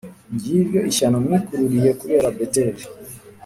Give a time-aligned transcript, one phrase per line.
[0.33, 2.83] Ngiryo ishyano mwikururiye kubera Beteli,